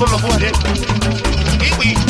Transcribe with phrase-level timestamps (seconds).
[0.00, 0.16] full
[1.78, 2.09] we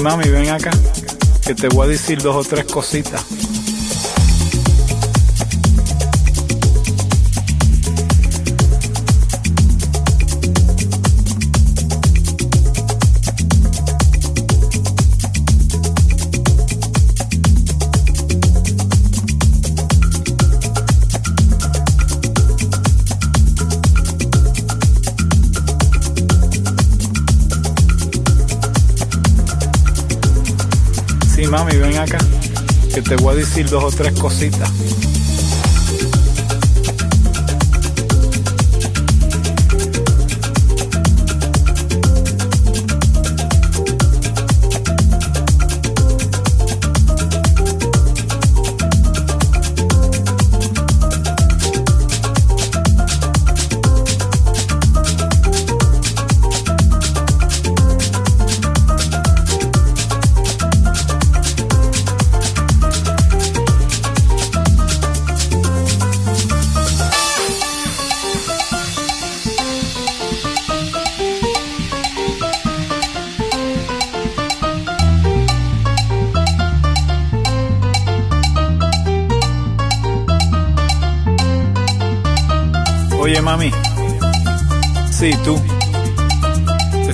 [0.00, 0.70] Mami, ven acá,
[1.46, 3.24] que te voy a decir dos o tres cositas.
[33.10, 34.70] Te voy a decir dos o tres cositas.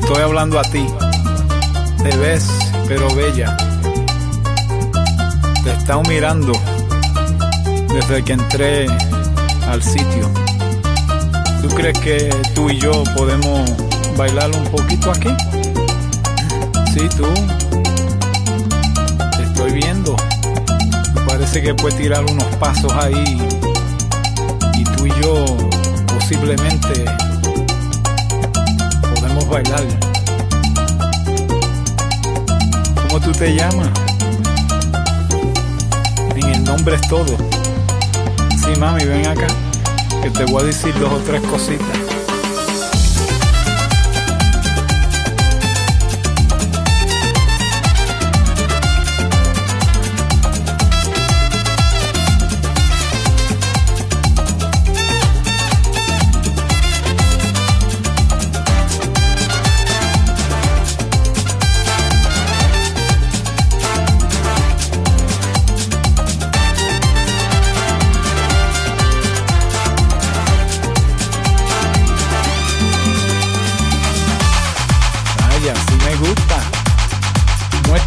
[0.09, 0.87] Estoy hablando a ti.
[2.01, 2.49] Te ves,
[2.87, 3.57] pero bella.
[5.65, 6.53] Te he estado mirando
[7.93, 8.87] desde que entré
[9.69, 10.31] al sitio.
[11.61, 13.69] ¿Tú crees que tú y yo podemos
[14.17, 15.31] bailar un poquito aquí?
[16.95, 17.27] Sí, tú.
[19.37, 20.15] Te estoy viendo.
[21.27, 23.45] Parece que puedes tirar unos pasos ahí.
[24.79, 25.45] Y tú y yo
[26.07, 27.26] posiblemente
[29.37, 29.87] podemos bailar.
[33.09, 33.91] ¿Cómo tú te llamas?
[36.35, 37.37] En el nombre es todo.
[38.63, 39.47] Sí, mami, ven acá,
[40.23, 42.06] que te voy a decir dos o tres cositas.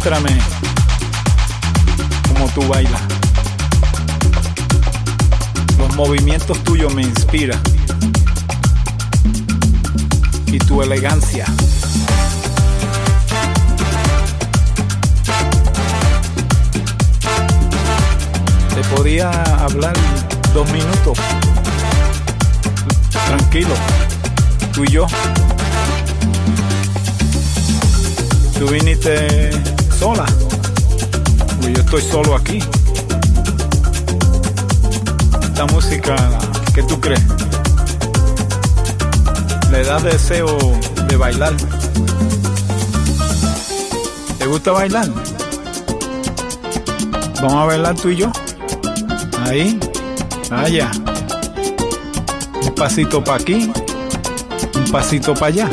[0.02, 0.40] Muéstrame
[2.32, 3.02] cómo tú bailas.
[5.76, 7.60] Los movimientos tuyos me inspiran.
[10.46, 11.44] Y tu elegancia.
[18.74, 19.92] Te podía hablar
[20.54, 21.18] dos minutos.
[23.26, 23.74] Tranquilo.
[24.72, 25.06] Tú y yo.
[28.58, 29.50] Tú viniste
[30.00, 30.24] sola.
[31.60, 32.58] Pues yo estoy solo aquí.
[35.42, 36.16] Esta música,
[36.74, 37.22] ¿qué tú crees?
[39.70, 40.56] Le da deseo
[41.06, 41.52] de bailar.
[44.38, 45.06] ¿Te gusta bailar?
[47.42, 48.32] Vamos a bailar tú y yo.
[49.44, 49.78] Ahí.
[50.50, 50.90] Allá.
[52.64, 53.70] Un pasito para aquí.
[54.74, 55.70] Un pasito para allá.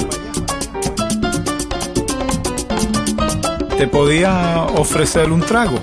[3.77, 5.77] Te podía ofrecer un trago.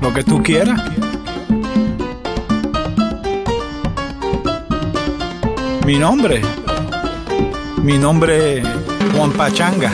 [0.00, 0.80] Lo que tú quieras.
[5.84, 6.40] Mi nombre.
[7.82, 8.66] Mi nombre es
[9.14, 9.92] Juan Pachanga.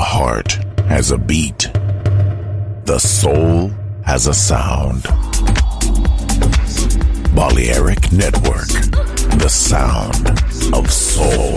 [0.00, 0.52] Heart
[0.88, 1.70] has a beat.
[2.84, 3.70] The soul
[4.04, 5.02] has a sound.
[7.34, 8.68] Balearic Network,
[9.38, 10.28] the sound
[10.74, 11.56] of soul.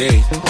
[0.00, 0.49] Hey.